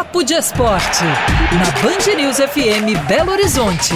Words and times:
Papo 0.00 0.24
de 0.24 0.32
Esporte, 0.32 1.04
na 1.04 1.82
Band 1.82 2.16
News 2.16 2.38
FM 2.38 3.06
Belo 3.06 3.32
Horizonte. 3.32 3.92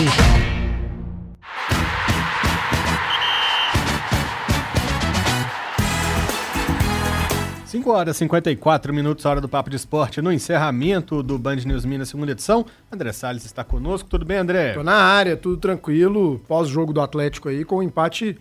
5 7.65 7.91
horas 7.91 8.17
e 8.17 8.19
54 8.19 8.93
minutos, 8.93 9.25
hora 9.25 9.41
do 9.41 9.49
Papo 9.49 9.71
de 9.71 9.77
Esporte, 9.77 10.21
no 10.21 10.31
encerramento 10.31 11.23
do 11.23 11.39
Band 11.39 11.57
News 11.65 11.87
Minas, 11.87 12.11
segunda 12.11 12.33
edição. 12.33 12.67
André 12.93 13.11
Salles 13.11 13.47
está 13.47 13.65
conosco. 13.65 14.07
Tudo 14.07 14.27
bem, 14.27 14.37
André? 14.37 14.75
Tô 14.75 14.83
na 14.83 14.97
área, 14.97 15.39
tudo 15.39 15.57
tranquilo. 15.57 16.39
Pós-jogo 16.47 16.93
do 16.93 17.01
Atlético 17.01 17.49
aí, 17.49 17.65
com 17.65 17.79
um 17.79 17.83
empate 17.83 18.39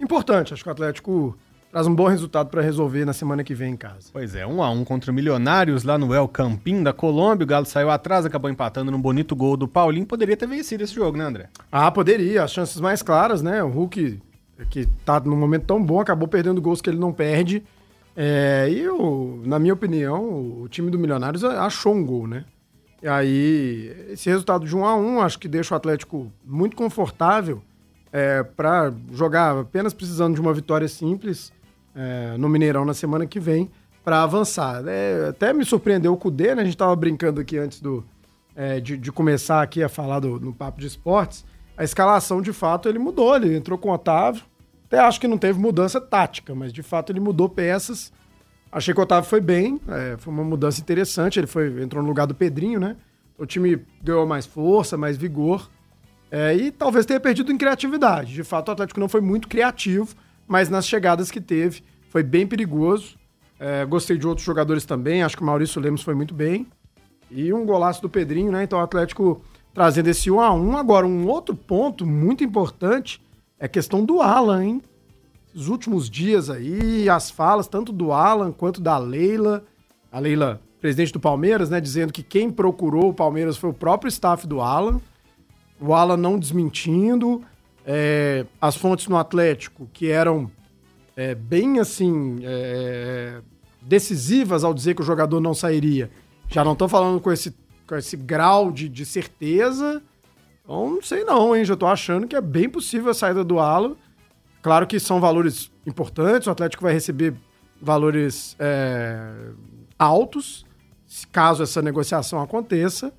importante. 0.00 0.52
Acho 0.52 0.64
que 0.64 0.68
o 0.68 0.72
Atlético 0.72 1.38
traz 1.74 1.88
um 1.88 1.94
bom 1.94 2.06
resultado 2.06 2.50
para 2.50 2.62
resolver 2.62 3.04
na 3.04 3.12
semana 3.12 3.42
que 3.42 3.52
vem 3.52 3.72
em 3.72 3.76
casa. 3.76 4.08
Pois 4.12 4.36
é, 4.36 4.46
um 4.46 4.62
a 4.62 4.70
um 4.70 4.84
contra 4.84 5.10
o 5.10 5.14
Milionários 5.14 5.82
lá 5.82 5.98
no 5.98 6.14
El 6.14 6.28
Campim 6.28 6.84
da 6.84 6.92
Colômbia. 6.92 7.42
O 7.42 7.48
Galo 7.48 7.66
saiu 7.66 7.90
atrás, 7.90 8.24
acabou 8.24 8.48
empatando 8.48 8.92
num 8.92 9.02
bonito 9.02 9.34
gol 9.34 9.56
do 9.56 9.66
Paulinho. 9.66 10.06
Poderia 10.06 10.36
ter 10.36 10.46
vencido 10.46 10.84
esse 10.84 10.94
jogo, 10.94 11.18
né, 11.18 11.24
André? 11.24 11.48
Ah, 11.72 11.90
poderia. 11.90 12.44
As 12.44 12.52
chances 12.52 12.80
mais 12.80 13.02
claras, 13.02 13.42
né? 13.42 13.60
O 13.60 13.70
Hulk, 13.70 14.22
que 14.70 14.86
tá 15.04 15.18
num 15.18 15.36
momento 15.36 15.64
tão 15.64 15.84
bom, 15.84 15.98
acabou 15.98 16.28
perdendo 16.28 16.62
gols 16.62 16.80
que 16.80 16.88
ele 16.88 16.96
não 16.96 17.12
perde. 17.12 17.60
É, 18.16 18.68
e 18.70 18.78
eu, 18.78 19.42
na 19.44 19.58
minha 19.58 19.74
opinião, 19.74 20.22
o 20.62 20.68
time 20.68 20.92
do 20.92 20.98
Milionários 20.98 21.42
achou 21.42 21.92
um 21.92 22.06
gol, 22.06 22.28
né? 22.28 22.44
E 23.02 23.08
aí, 23.08 23.92
esse 24.10 24.30
resultado 24.30 24.64
de 24.64 24.76
1 24.76 24.84
a 24.84 24.94
1 24.94 25.20
acho 25.22 25.40
que 25.40 25.48
deixa 25.48 25.74
o 25.74 25.76
Atlético 25.76 26.32
muito 26.44 26.76
confortável 26.76 27.60
é, 28.12 28.44
para 28.44 28.94
jogar 29.10 29.58
apenas 29.58 29.92
precisando 29.92 30.36
de 30.36 30.40
uma 30.40 30.54
vitória 30.54 30.86
simples 30.86 31.52
é, 31.94 32.36
no 32.36 32.48
Mineirão 32.48 32.84
na 32.84 32.94
semana 32.94 33.26
que 33.26 33.38
vem 33.38 33.70
para 34.04 34.22
avançar. 34.22 34.82
É, 34.86 35.28
até 35.28 35.52
me 35.52 35.64
surpreendeu 35.64 36.12
o 36.12 36.16
Cudê, 36.16 36.54
né? 36.54 36.62
A 36.62 36.64
gente 36.64 36.74
estava 36.74 36.94
brincando 36.94 37.40
aqui 37.40 37.56
antes 37.56 37.80
do, 37.80 38.04
é, 38.54 38.80
de, 38.80 38.96
de, 38.96 39.10
começar 39.10 39.62
aqui 39.62 39.82
a 39.82 39.88
falar 39.88 40.20
do, 40.20 40.38
no 40.38 40.52
Papo 40.52 40.80
de 40.80 40.86
Esportes. 40.86 41.44
A 41.76 41.82
escalação, 41.82 42.42
de 42.42 42.52
fato, 42.52 42.88
ele 42.88 42.98
mudou. 42.98 43.34
Ele 43.34 43.56
entrou 43.56 43.78
com 43.78 43.88
o 43.88 43.92
Otávio, 43.92 44.42
até 44.86 44.98
acho 44.98 45.20
que 45.20 45.26
não 45.26 45.38
teve 45.38 45.58
mudança 45.58 46.00
tática, 46.00 46.54
mas 46.54 46.72
de 46.72 46.82
fato 46.82 47.10
ele 47.10 47.20
mudou 47.20 47.48
peças. 47.48 48.12
Achei 48.70 48.92
que 48.92 49.00
o 49.00 49.02
Otávio 49.02 49.28
foi 49.28 49.40
bem, 49.40 49.80
é, 49.88 50.16
foi 50.18 50.32
uma 50.32 50.44
mudança 50.44 50.80
interessante. 50.80 51.38
Ele 51.38 51.46
foi, 51.46 51.82
entrou 51.82 52.02
no 52.02 52.08
lugar 52.08 52.26
do 52.26 52.34
Pedrinho, 52.34 52.78
né? 52.78 52.96
O 53.38 53.46
time 53.46 53.80
ganhou 54.02 54.26
mais 54.26 54.46
força, 54.46 54.96
mais 54.96 55.16
vigor. 55.16 55.70
É, 56.30 56.54
e 56.54 56.70
talvez 56.70 57.06
tenha 57.06 57.20
perdido 57.20 57.52
em 57.52 57.56
criatividade. 57.56 58.34
De 58.34 58.44
fato, 58.44 58.68
o 58.68 58.72
Atlético 58.72 59.00
não 59.00 59.08
foi 59.08 59.20
muito 59.20 59.48
criativo, 59.48 60.14
mas 60.46 60.68
nas 60.68 60.86
chegadas 60.86 61.30
que 61.30 61.40
teve, 61.40 61.82
foi 62.08 62.22
bem 62.22 62.46
perigoso. 62.46 63.16
É, 63.58 63.84
gostei 63.84 64.16
de 64.16 64.26
outros 64.26 64.44
jogadores 64.44 64.84
também. 64.84 65.22
Acho 65.22 65.36
que 65.36 65.42
o 65.42 65.46
Maurício 65.46 65.80
Lemos 65.80 66.02
foi 66.02 66.14
muito 66.14 66.34
bem. 66.34 66.66
E 67.30 67.52
um 67.52 67.64
golaço 67.64 68.02
do 68.02 68.08
Pedrinho, 68.08 68.52
né? 68.52 68.64
Então 68.64 68.78
o 68.78 68.82
Atlético 68.82 69.42
trazendo 69.72 70.08
esse 70.08 70.30
1 70.30 70.40
a 70.40 70.52
1 70.52 70.76
Agora, 70.76 71.06
um 71.06 71.26
outro 71.26 71.54
ponto 71.54 72.06
muito 72.06 72.44
importante 72.44 73.20
é 73.58 73.66
questão 73.66 74.04
do 74.04 74.20
Alan, 74.20 74.64
hein? 74.64 74.82
Os 75.54 75.68
últimos 75.68 76.10
dias 76.10 76.50
aí, 76.50 77.08
as 77.08 77.30
falas 77.30 77.66
tanto 77.66 77.92
do 77.92 78.12
Alan 78.12 78.52
quanto 78.52 78.80
da 78.80 78.98
Leila, 78.98 79.64
a 80.10 80.18
Leila, 80.18 80.60
presidente 80.80 81.12
do 81.12 81.20
Palmeiras, 81.20 81.70
né, 81.70 81.80
dizendo 81.80 82.12
que 82.12 82.22
quem 82.22 82.50
procurou 82.50 83.08
o 83.08 83.14
Palmeiras 83.14 83.56
foi 83.56 83.70
o 83.70 83.74
próprio 83.74 84.08
staff 84.08 84.46
do 84.46 84.60
Alan. 84.60 85.00
O 85.80 85.94
Alan 85.94 86.16
não 86.16 86.38
desmentindo. 86.38 87.42
É, 87.86 88.46
as 88.60 88.76
fontes 88.76 89.08
no 89.08 89.16
Atlético, 89.16 89.88
que 89.92 90.10
eram 90.10 90.50
é, 91.16 91.34
bem 91.34 91.78
assim, 91.78 92.38
é, 92.42 93.40
decisivas 93.80 94.64
ao 94.64 94.72
dizer 94.72 94.94
que 94.94 95.02
o 95.02 95.04
jogador 95.04 95.40
não 95.40 95.54
sairia, 95.54 96.10
já 96.48 96.64
não 96.64 96.72
estão 96.72 96.88
falando 96.88 97.20
com 97.20 97.30
esse, 97.30 97.54
com 97.86 97.96
esse 97.96 98.16
grau 98.16 98.72
de, 98.72 98.88
de 98.88 99.04
certeza. 99.04 100.02
Então, 100.62 100.90
não 100.90 101.02
sei 101.02 101.24
não, 101.24 101.54
hein? 101.54 101.64
Já 101.64 101.76
tô 101.76 101.86
achando 101.86 102.26
que 102.26 102.36
é 102.36 102.40
bem 102.40 102.68
possível 102.68 103.10
a 103.10 103.14
saída 103.14 103.44
do 103.44 103.58
Alan. 103.58 103.96
Claro 104.62 104.86
que 104.86 104.98
são 104.98 105.20
valores 105.20 105.70
importantes, 105.86 106.48
o 106.48 106.50
Atlético 106.50 106.82
vai 106.82 106.94
receber 106.94 107.34
valores 107.80 108.56
é, 108.58 109.50
altos, 109.98 110.64
caso 111.30 111.62
essa 111.62 111.82
negociação 111.82 112.40
aconteça. 112.40 113.12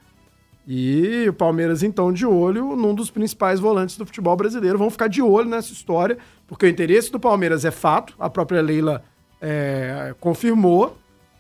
E 0.67 1.27
o 1.29 1.33
Palmeiras, 1.33 1.83
então, 1.83 2.11
de 2.11 2.25
olho 2.25 2.75
num 2.75 2.95
dos 2.95 3.11
principais 3.11 3.59
volantes 3.59 3.97
do 3.97 4.05
futebol 4.05 4.35
brasileiro. 4.35 4.77
Vamos 4.77 4.93
ficar 4.93 5.07
de 5.07 5.21
olho 5.21 5.47
nessa 5.47 5.71
história, 5.71 6.17
porque 6.47 6.65
o 6.65 6.69
interesse 6.69 7.11
do 7.11 7.19
Palmeiras 7.19 7.63
é 7.65 7.71
fato, 7.71 8.15
a 8.19 8.29
própria 8.29 8.61
Leila 8.61 9.03
é, 9.39 10.15
confirmou, 10.19 10.97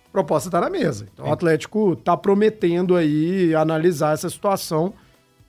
a 0.07 0.11
proposta 0.11 0.49
está 0.49 0.61
na 0.61 0.69
mesa. 0.69 1.07
Então, 1.11 1.27
o 1.27 1.33
Atlético 1.33 1.93
está 1.93 2.15
prometendo 2.15 2.95
aí 2.95 3.55
analisar 3.55 4.13
essa 4.13 4.29
situação 4.29 4.93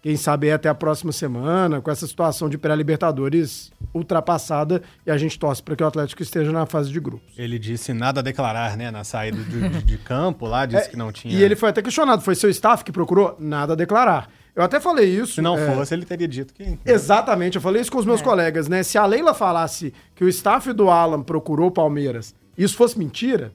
quem 0.07 0.17
sabe 0.17 0.53
até 0.53 0.69
a 0.69 0.75
próxima 0.75 1.11
semana, 1.11 1.81
com 1.81 1.91
essa 1.91 2.07
situação 2.07 2.49
de 2.49 2.57
pré-Libertadores 2.57 3.73
ultrapassada, 3.93 4.81
e 5.05 5.11
a 5.11 5.19
gente 5.19 5.37
torce 5.37 5.61
para 5.61 5.75
que 5.75 5.83
o 5.83 5.87
Atlético 5.89 6.23
esteja 6.23 6.53
na 6.53 6.65
fase 6.65 6.93
de 6.93 7.01
grupos. 7.01 7.37
Ele 7.37 7.59
disse 7.59 7.93
nada 7.93 8.21
a 8.21 8.23
declarar, 8.23 8.77
né, 8.77 8.89
na 8.89 9.03
saída 9.03 9.43
de, 9.43 9.69
de, 9.69 9.83
de 9.83 9.99
campo 9.99 10.47
lá, 10.47 10.65
disse 10.65 10.87
é, 10.87 10.89
que 10.91 10.97
não 10.97 11.11
tinha. 11.11 11.35
E 11.35 11.43
ele 11.43 11.57
foi 11.57 11.71
até 11.71 11.83
questionado: 11.83 12.23
foi 12.23 12.37
seu 12.37 12.49
staff 12.51 12.85
que 12.85 12.93
procurou? 12.93 13.35
Nada 13.41 13.73
a 13.73 13.77
declarar. 13.77 14.31
Eu 14.55 14.63
até 14.63 14.79
falei 14.79 15.09
isso. 15.09 15.35
Se 15.35 15.43
não 15.43 15.59
é... 15.59 15.75
fosse, 15.75 15.93
ele 15.93 16.05
teria 16.05 16.29
dito 16.29 16.55
que. 16.55 16.79
Exatamente, 16.87 17.57
eu 17.57 17.61
falei 17.61 17.83
isso 17.83 17.91
com 17.91 17.99
os 17.99 18.07
meus 18.07 18.21
é. 18.21 18.23
colegas, 18.23 18.69
né? 18.69 18.85
Se 18.85 18.97
a 18.97 19.05
Leila 19.05 19.35
falasse 19.35 19.93
que 20.15 20.23
o 20.23 20.29
staff 20.29 20.73
do 20.73 20.89
Alan 20.89 21.21
procurou 21.21 21.67
o 21.67 21.73
Palmeiras 21.73 22.33
e 22.57 22.63
isso 22.63 22.77
fosse 22.77 22.97
mentira, 22.97 23.53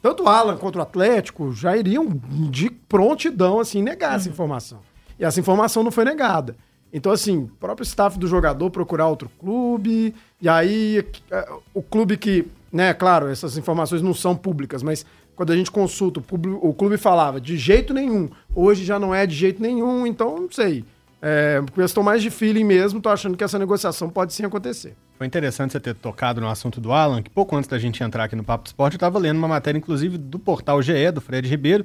tanto 0.00 0.22
o 0.22 0.28
Alan 0.28 0.56
quanto 0.56 0.78
o 0.78 0.80
Atlético 0.80 1.52
já 1.52 1.76
iriam 1.76 2.06
de 2.48 2.70
prontidão, 2.70 3.58
assim, 3.58 3.82
negar 3.82 4.10
uhum. 4.10 4.16
essa 4.16 4.28
informação. 4.28 4.87
E 5.18 5.24
essa 5.24 5.40
informação 5.40 5.82
não 5.82 5.90
foi 5.90 6.04
negada. 6.04 6.56
Então, 6.92 7.12
assim, 7.12 7.38
o 7.38 7.48
próprio 7.60 7.84
staff 7.84 8.18
do 8.18 8.26
jogador 8.26 8.70
procurar 8.70 9.08
outro 9.08 9.30
clube, 9.38 10.14
e 10.40 10.48
aí 10.48 11.04
é, 11.30 11.48
o 11.74 11.82
clube 11.82 12.16
que, 12.16 12.46
né, 12.72 12.94
claro, 12.94 13.28
essas 13.28 13.58
informações 13.58 14.00
não 14.00 14.14
são 14.14 14.34
públicas, 14.34 14.82
mas 14.82 15.04
quando 15.36 15.52
a 15.52 15.56
gente 15.56 15.70
consulta, 15.70 16.18
o 16.18 16.74
clube, 16.74 16.96
falava 16.96 17.40
de 17.40 17.56
jeito 17.56 17.94
nenhum, 17.94 18.28
hoje 18.54 18.84
já 18.84 18.98
não 18.98 19.14
é 19.14 19.26
de 19.26 19.36
jeito 19.36 19.62
nenhum, 19.62 20.06
então 20.06 20.40
não 20.40 20.50
sei. 20.50 20.84
É, 21.20 21.62
questão 21.74 22.02
mais 22.02 22.22
de 22.22 22.30
feeling 22.30 22.64
mesmo, 22.64 23.00
tô 23.00 23.08
achando 23.08 23.36
que 23.36 23.44
essa 23.44 23.58
negociação 23.58 24.08
pode 24.08 24.32
sim 24.32 24.44
acontecer. 24.44 24.96
Foi 25.16 25.26
interessante 25.26 25.72
você 25.72 25.80
ter 25.80 25.94
tocado 25.94 26.40
no 26.40 26.48
assunto 26.48 26.80
do 26.80 26.92
Alan, 26.92 27.22
que 27.22 27.30
pouco 27.30 27.54
antes 27.56 27.68
da 27.68 27.78
gente 27.78 28.02
entrar 28.02 28.24
aqui 28.24 28.34
no 28.34 28.42
Papo 28.44 28.66
Esporte, 28.66 28.94
eu 28.94 28.98
estava 28.98 29.18
lendo 29.18 29.36
uma 29.36 29.48
matéria, 29.48 29.78
inclusive, 29.78 30.16
do 30.16 30.38
portal 30.38 30.80
GE, 30.80 31.10
do 31.12 31.20
Fred 31.20 31.48
Ribeiro, 31.48 31.84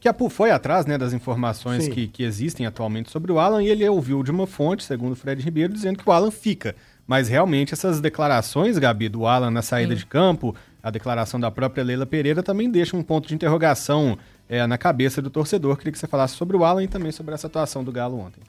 que 0.00 0.08
a 0.08 0.14
PU 0.14 0.28
foi 0.28 0.50
atrás 0.50 0.86
né, 0.86 0.96
das 0.96 1.12
informações 1.12 1.88
que, 1.88 2.06
que 2.06 2.22
existem 2.22 2.66
atualmente 2.66 3.10
sobre 3.10 3.32
o 3.32 3.38
Alan 3.38 3.62
e 3.62 3.68
ele 3.68 3.88
ouviu 3.88 4.22
de 4.22 4.30
uma 4.30 4.46
fonte, 4.46 4.84
segundo 4.84 5.12
o 5.12 5.16
Fred 5.16 5.42
Ribeiro, 5.42 5.72
dizendo 5.72 5.98
que 5.98 6.08
o 6.08 6.12
Alan 6.12 6.30
fica. 6.30 6.76
Mas 7.06 7.28
realmente 7.28 7.72
essas 7.72 8.00
declarações, 8.00 8.78
Gabi, 8.78 9.08
do 9.08 9.26
Alan 9.26 9.50
na 9.50 9.62
saída 9.62 9.94
Sim. 9.94 9.98
de 9.98 10.06
campo, 10.06 10.54
a 10.82 10.90
declaração 10.90 11.40
da 11.40 11.50
própria 11.50 11.82
Leila 11.82 12.06
Pereira 12.06 12.42
também 12.42 12.70
deixa 12.70 12.96
um 12.96 13.02
ponto 13.02 13.26
de 13.26 13.34
interrogação 13.34 14.16
é, 14.48 14.66
na 14.66 14.78
cabeça 14.78 15.20
do 15.20 15.30
torcedor. 15.30 15.76
Queria 15.76 15.92
que 15.92 15.98
você 15.98 16.06
falasse 16.06 16.34
sobre 16.34 16.56
o 16.56 16.64
Alan 16.64 16.84
e 16.84 16.88
também 16.88 17.10
sobre 17.10 17.34
essa 17.34 17.46
atuação 17.46 17.82
do 17.82 17.90
Galo 17.90 18.18
ontem. 18.18 18.40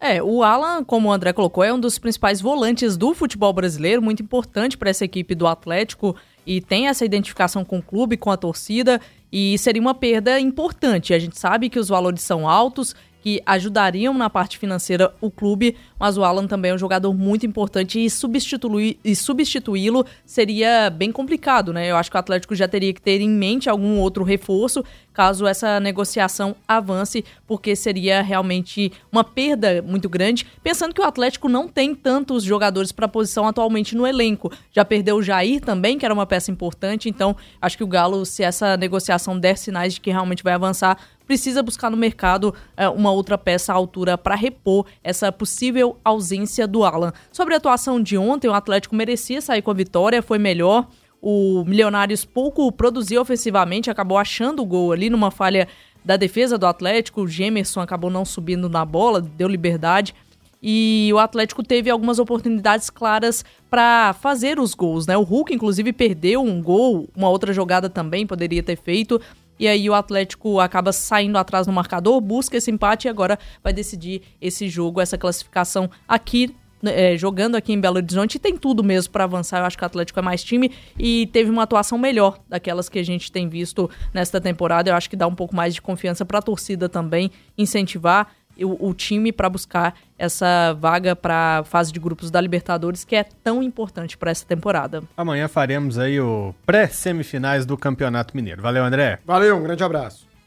É, 0.00 0.22
o 0.22 0.44
Alan, 0.44 0.84
como 0.84 1.08
o 1.08 1.12
André 1.12 1.32
colocou, 1.32 1.64
é 1.64 1.72
um 1.72 1.80
dos 1.80 1.98
principais 1.98 2.40
volantes 2.40 2.96
do 2.96 3.14
futebol 3.14 3.52
brasileiro, 3.52 4.00
muito 4.00 4.22
importante 4.22 4.78
para 4.78 4.90
essa 4.90 5.04
equipe 5.04 5.34
do 5.34 5.46
Atlético 5.46 6.14
e 6.48 6.62
tem 6.62 6.88
essa 6.88 7.04
identificação 7.04 7.62
com 7.62 7.76
o 7.76 7.82
clube, 7.82 8.16
com 8.16 8.30
a 8.30 8.36
torcida, 8.36 8.98
e 9.30 9.58
seria 9.58 9.82
uma 9.82 9.94
perda 9.94 10.40
importante. 10.40 11.12
A 11.12 11.18
gente 11.18 11.38
sabe 11.38 11.68
que 11.68 11.78
os 11.78 11.88
valores 11.88 12.22
são 12.22 12.48
altos, 12.48 12.96
que 13.20 13.42
ajudariam 13.44 14.14
na 14.14 14.30
parte 14.30 14.56
financeira 14.56 15.12
o 15.20 15.30
clube, 15.30 15.76
mas 16.00 16.16
o 16.16 16.24
Alan 16.24 16.46
também 16.46 16.70
é 16.70 16.74
um 16.74 16.78
jogador 16.78 17.12
muito 17.12 17.44
importante 17.44 18.02
e 18.02 18.08
substituí-lo 18.08 18.96
substituí 19.14 19.90
seria 20.24 20.88
bem 20.88 21.12
complicado, 21.12 21.70
né? 21.70 21.90
Eu 21.90 21.96
acho 21.96 22.10
que 22.10 22.16
o 22.16 22.20
Atlético 22.20 22.54
já 22.54 22.66
teria 22.66 22.94
que 22.94 23.02
ter 23.02 23.20
em 23.20 23.28
mente 23.28 23.68
algum 23.68 23.98
outro 23.98 24.24
reforço 24.24 24.82
caso 25.18 25.48
essa 25.48 25.80
negociação 25.80 26.54
avance, 26.68 27.24
porque 27.44 27.74
seria 27.74 28.22
realmente 28.22 28.92
uma 29.10 29.24
perda 29.24 29.82
muito 29.82 30.08
grande, 30.08 30.46
pensando 30.62 30.94
que 30.94 31.00
o 31.00 31.04
Atlético 31.04 31.48
não 31.48 31.66
tem 31.66 31.92
tantos 31.92 32.44
jogadores 32.44 32.92
para 32.92 33.06
a 33.06 33.08
posição 33.08 33.44
atualmente 33.44 33.96
no 33.96 34.06
elenco. 34.06 34.48
Já 34.70 34.84
perdeu 34.84 35.16
o 35.16 35.22
Jair 35.22 35.60
também, 35.60 35.98
que 35.98 36.04
era 36.04 36.14
uma 36.14 36.24
peça 36.24 36.52
importante, 36.52 37.08
então 37.08 37.34
acho 37.60 37.76
que 37.76 37.82
o 37.82 37.88
Galo, 37.88 38.24
se 38.24 38.44
essa 38.44 38.76
negociação 38.76 39.36
der 39.36 39.58
sinais 39.58 39.94
de 39.94 40.00
que 40.00 40.12
realmente 40.12 40.44
vai 40.44 40.52
avançar, 40.52 40.96
precisa 41.26 41.64
buscar 41.64 41.90
no 41.90 41.96
mercado 41.96 42.54
é, 42.76 42.88
uma 42.88 43.10
outra 43.10 43.36
peça 43.36 43.72
à 43.72 43.74
altura 43.74 44.16
para 44.16 44.36
repor 44.36 44.86
essa 45.02 45.32
possível 45.32 45.98
ausência 46.04 46.64
do 46.64 46.84
Alan. 46.84 47.12
Sobre 47.32 47.54
a 47.54 47.56
atuação 47.56 48.00
de 48.00 48.16
ontem, 48.16 48.46
o 48.46 48.54
Atlético 48.54 48.94
merecia 48.94 49.40
sair 49.40 49.62
com 49.62 49.72
a 49.72 49.74
vitória, 49.74 50.22
foi 50.22 50.38
melhor. 50.38 50.86
O 51.20 51.64
Milionários 51.64 52.24
pouco 52.24 52.70
produziu 52.70 53.20
ofensivamente, 53.20 53.90
acabou 53.90 54.18
achando 54.18 54.62
o 54.62 54.66
gol 54.66 54.92
ali 54.92 55.10
numa 55.10 55.30
falha 55.30 55.66
da 56.04 56.16
defesa 56.16 56.56
do 56.56 56.66
Atlético. 56.66 57.22
O 57.22 57.28
Gemerson 57.28 57.80
acabou 57.80 58.10
não 58.10 58.24
subindo 58.24 58.68
na 58.68 58.84
bola, 58.84 59.20
deu 59.20 59.48
liberdade. 59.48 60.14
E 60.62 61.10
o 61.12 61.18
Atlético 61.18 61.62
teve 61.62 61.88
algumas 61.88 62.18
oportunidades 62.18 62.90
claras 62.90 63.44
para 63.70 64.12
fazer 64.14 64.58
os 64.58 64.74
gols, 64.74 65.06
né? 65.06 65.16
O 65.16 65.22
Hulk, 65.22 65.54
inclusive, 65.54 65.92
perdeu 65.92 66.42
um 66.42 66.60
gol, 66.60 67.08
uma 67.16 67.28
outra 67.28 67.52
jogada 67.52 67.88
também 67.88 68.26
poderia 68.26 68.62
ter 68.62 68.76
feito. 68.76 69.20
e 69.58 69.66
aí 69.66 69.90
o 69.90 69.94
Atlético 69.94 70.60
acaba 70.60 70.92
saindo 70.92 71.36
atrás 71.36 71.66
no 71.66 71.72
marcador, 71.72 72.20
busca 72.20 72.56
esse 72.56 72.70
empate 72.70 73.08
e 73.08 73.10
agora 73.10 73.36
vai 73.62 73.72
decidir 73.72 74.22
esse 74.40 74.68
jogo, 74.68 75.00
essa 75.00 75.18
classificação 75.18 75.90
aqui 76.06 76.54
é, 76.84 77.16
jogando 77.16 77.56
aqui 77.56 77.72
em 77.72 77.80
Belo 77.80 77.96
Horizonte 77.96 78.38
tem 78.38 78.56
tudo 78.56 78.82
mesmo 78.82 79.12
para 79.12 79.24
avançar. 79.24 79.60
Eu 79.60 79.64
acho 79.64 79.76
que 79.76 79.84
o 79.84 79.86
Atlético 79.86 80.18
é 80.18 80.22
mais 80.22 80.42
time 80.42 80.72
e 80.98 81.26
teve 81.28 81.50
uma 81.50 81.62
atuação 81.62 81.98
melhor 81.98 82.38
daquelas 82.48 82.88
que 82.88 82.98
a 82.98 83.04
gente 83.04 83.30
tem 83.30 83.48
visto 83.48 83.90
nesta 84.12 84.40
temporada. 84.40 84.90
Eu 84.90 84.94
acho 84.94 85.08
que 85.10 85.16
dá 85.16 85.26
um 85.26 85.34
pouco 85.34 85.54
mais 85.54 85.74
de 85.74 85.82
confiança 85.82 86.24
para 86.24 86.38
a 86.38 86.42
torcida 86.42 86.88
também 86.88 87.30
incentivar 87.56 88.28
o, 88.64 88.88
o 88.88 88.94
time 88.94 89.32
para 89.32 89.48
buscar 89.48 89.94
essa 90.18 90.74
vaga 90.74 91.14
para 91.14 91.58
a 91.58 91.64
fase 91.64 91.92
de 91.92 92.00
grupos 92.00 92.30
da 92.30 92.40
Libertadores, 92.40 93.04
que 93.04 93.16
é 93.16 93.24
tão 93.24 93.62
importante 93.62 94.16
para 94.16 94.30
essa 94.30 94.44
temporada. 94.44 95.02
Amanhã 95.16 95.48
faremos 95.48 95.98
aí 95.98 96.20
o 96.20 96.54
pré-semifinais 96.66 97.64
do 97.64 97.76
Campeonato 97.76 98.36
Mineiro. 98.36 98.62
Valeu, 98.62 98.84
André. 98.84 99.20
Valeu, 99.24 99.56
um 99.56 99.62
grande 99.62 99.84
abraço. 99.84 100.27